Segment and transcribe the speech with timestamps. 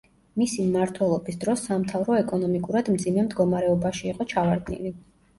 [0.41, 4.93] მისი მმართველობის დროს სამთავრო ეკონომიკურად მძიმე მდგომარეობაში იყო ჩავარდნილი.